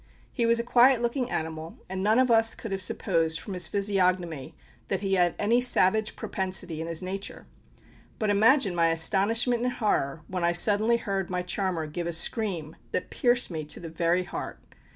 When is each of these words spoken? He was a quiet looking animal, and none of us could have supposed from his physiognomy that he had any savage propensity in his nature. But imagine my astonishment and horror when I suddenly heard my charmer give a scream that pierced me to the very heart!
He 0.33 0.47
was 0.47 0.59
a 0.59 0.63
quiet 0.63 0.99
looking 0.99 1.29
animal, 1.29 1.77
and 1.87 2.01
none 2.01 2.17
of 2.17 2.31
us 2.31 2.55
could 2.55 2.71
have 2.71 2.81
supposed 2.81 3.39
from 3.39 3.53
his 3.53 3.67
physiognomy 3.67 4.55
that 4.87 5.01
he 5.01 5.13
had 5.13 5.35
any 5.37 5.61
savage 5.61 6.15
propensity 6.15 6.81
in 6.81 6.87
his 6.87 7.03
nature. 7.03 7.45
But 8.17 8.31
imagine 8.31 8.73
my 8.73 8.87
astonishment 8.87 9.61
and 9.61 9.73
horror 9.73 10.23
when 10.27 10.43
I 10.43 10.53
suddenly 10.53 10.97
heard 10.97 11.29
my 11.29 11.43
charmer 11.43 11.85
give 11.85 12.07
a 12.07 12.13
scream 12.13 12.77
that 12.91 13.11
pierced 13.11 13.51
me 13.51 13.63
to 13.65 13.79
the 13.79 13.89
very 13.89 14.23
heart! 14.23 14.57